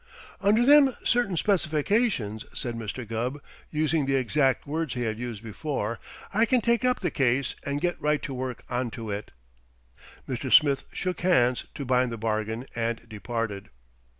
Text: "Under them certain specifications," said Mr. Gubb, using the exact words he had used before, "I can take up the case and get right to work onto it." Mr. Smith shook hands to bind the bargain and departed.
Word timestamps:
"Under 0.41 0.65
them 0.65 0.95
certain 1.03 1.37
specifications," 1.37 2.43
said 2.55 2.73
Mr. 2.73 3.07
Gubb, 3.07 3.39
using 3.69 4.07
the 4.07 4.15
exact 4.15 4.65
words 4.65 4.95
he 4.95 5.03
had 5.03 5.19
used 5.19 5.43
before, 5.43 5.99
"I 6.33 6.45
can 6.45 6.59
take 6.59 6.83
up 6.83 7.01
the 7.01 7.11
case 7.11 7.53
and 7.61 7.79
get 7.79 8.01
right 8.01 8.23
to 8.23 8.33
work 8.33 8.63
onto 8.67 9.11
it." 9.11 9.31
Mr. 10.27 10.51
Smith 10.51 10.85
shook 10.91 11.21
hands 11.21 11.65
to 11.75 11.85
bind 11.85 12.11
the 12.11 12.17
bargain 12.17 12.65
and 12.75 13.07
departed. 13.07 13.69